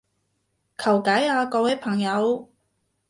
[0.79, 2.49] 求解啊各位朋友